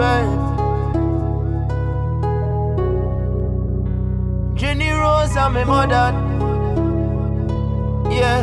[0.00, 0.40] birth.
[4.58, 6.06] Jenny Rose and my mother.
[8.10, 8.40] Yeah.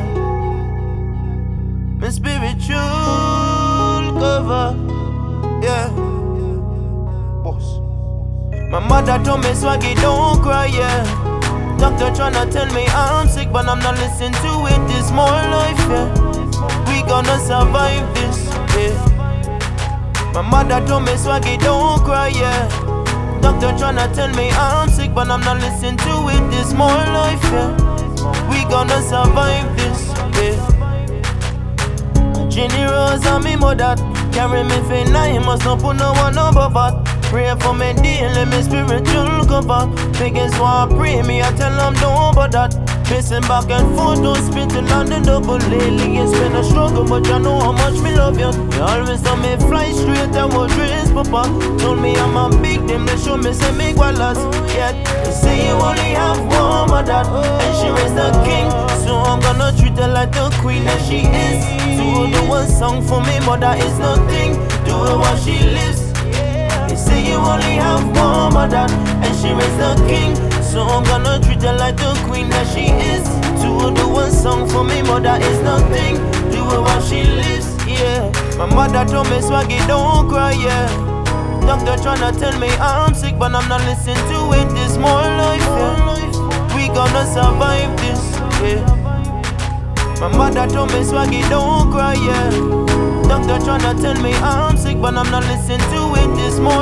[2.00, 2.78] My spiritual
[4.22, 4.68] cover.
[5.64, 5.90] Yeah.
[7.44, 7.68] Boss.
[8.72, 11.04] My mother told me swaggy don't cry, yeah.
[11.80, 14.82] Doctor tryna tell me I'm sick, but I'm not listening to it.
[14.88, 16.10] This more life, yeah.
[16.88, 18.17] We gonna survive
[20.38, 22.70] my mother told me swaggy don't cry, yeah.
[23.42, 26.52] Doctor tryna tell me I'm sick, but I'm not listening to it.
[26.52, 27.74] This more life, yeah.
[28.48, 30.78] We gonna survive this, yeah.
[32.50, 33.96] Jenny Rose and me mother
[34.32, 38.46] carry me for nine must not put no one over but Pray for me daily,
[38.46, 39.88] me spiritual cover.
[40.18, 43.06] Biggest one pray me, I tell them don't bother that.
[43.06, 46.18] Pacing back and forth, till on the double lately.
[46.18, 48.52] It's been a struggle, but you know how much me love you.
[48.76, 51.44] You always tell me fly straight and what dress, papa.
[51.80, 54.40] Told me I'm a big them, they show me say me gualas.
[54.74, 58.72] Yet, they say you only have one mother, and she raised the king.
[59.04, 61.60] So I'm gonna treat her like the queen that she is.
[62.00, 64.54] Do the one song for me, mother is nothing.
[64.86, 65.87] Do while she lives.
[67.58, 68.86] Only have one mother,
[69.26, 70.36] and she raised the king.
[70.62, 73.26] So I'm gonna treat her like the queen that she is.
[73.66, 76.18] To the one song for me, mother is nothing.
[76.52, 78.30] Do her while she lives, yeah.
[78.58, 80.86] My mother told me swaggy don't cry, yeah.
[81.66, 84.70] Doctor tryna tell me I'm sick, but I'm not listening to it.
[84.76, 86.76] This more life, yeah.
[86.76, 88.22] We gonna survive this,
[88.62, 88.86] yeah.
[90.22, 92.52] My mother told me swaggy don't cry, yeah.
[93.28, 96.30] Doctor tryna tell me I'm sick, but I'm not listening to it.
[96.38, 96.77] This more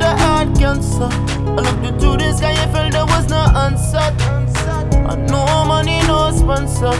[0.00, 1.08] mother had cancer.
[1.10, 3.98] I looked into the sky and felt there was no answer.
[3.98, 6.94] I know money no sponsor,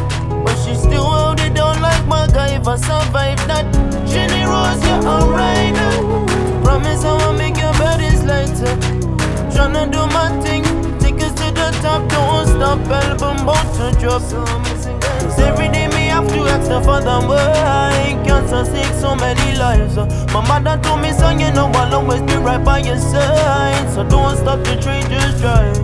[0.44, 3.64] but she still held it down like my guy if I survive that.
[4.06, 5.74] Jenny Rose, you're alright.
[6.64, 8.74] Promise I will make your bodies lighter.
[9.52, 10.64] Tryna do my thing,
[10.98, 14.22] take us to the top, don't stop, album about to drop.
[14.22, 17.26] Cause every day me have to ask the father
[18.40, 19.96] why cancer take so many lives.
[19.96, 23.92] Uh, My mother told me, son, you know I'll always be right by your side.
[23.92, 25.76] So don't stop the train, just drive.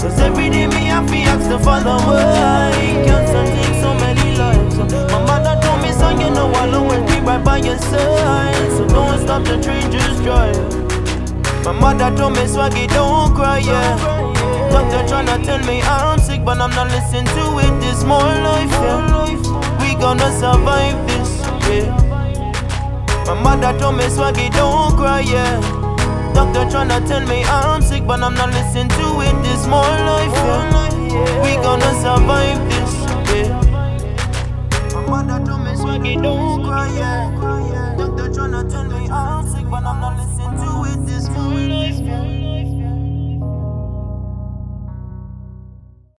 [0.00, 2.70] Cause every day me have to ask the father why
[3.06, 4.78] cancer take so many lives.
[4.78, 8.70] Uh, My mother told me, son, you know I'll always be right by your side.
[8.72, 10.56] So don't stop the train, just drive.
[11.64, 13.96] My mother told me swaggy don't cry, yeah.
[14.70, 17.80] Doctor tryna tell me I'm sick, but I'm not listening to it.
[17.80, 19.26] This more life, yeah.
[19.80, 21.35] We gonna survive this.
[23.26, 25.60] My mother told me, Swaggy, don't cry, yeah.
[26.32, 29.42] Doctor tryna tell me I'm sick, but I'm not listening to it.
[29.42, 31.42] This more life, yeah.
[31.42, 32.94] We gonna survive this,
[33.34, 33.65] yeah.